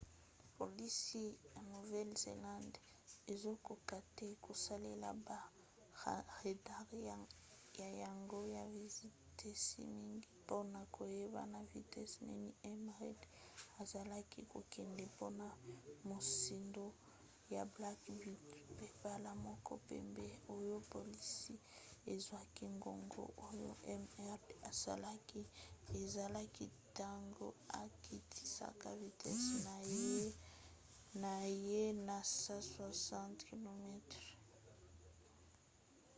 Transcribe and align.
polisi 0.57 1.23
ya 1.53 1.59
nouvelle-zelande 1.69 2.79
ezokoka 3.33 3.95
te 4.17 4.27
kosalela 4.45 5.09
ba 5.25 5.39
radare 6.41 7.01
na 7.77 7.87
yango 8.03 8.39
ya 8.55 8.63
vitesi 8.77 9.79
mingi 9.97 10.29
mpona 10.41 10.79
koyeba 10.95 11.41
na 11.53 11.59
vitese 11.71 12.17
nini 12.27 12.51
m. 12.79 12.83
reid 12.99 13.21
azalaki 13.81 14.39
kokende 14.53 15.03
mpona 15.13 15.45
mozindo 16.09 16.85
ya 17.55 17.61
black 17.75 17.99
beauty 18.17 18.59
pe 18.77 18.85
mbala 18.97 19.31
moko 19.45 19.71
pamba 19.87 20.25
oyo 20.55 20.75
polisi 20.93 21.55
ezwaki 22.13 22.65
ngonga 22.77 23.23
oyo 23.47 23.71
m. 24.01 24.03
reid 24.25 24.41
asalaki 24.69 25.41
ezalaki 26.01 26.65
ntango 26.93 27.47
akitisaka 27.81 28.89
vitese 29.01 29.53
na 31.21 31.35
ye 31.65 31.81
na 32.07 32.17
160 32.19 33.49
km/h 33.49 34.15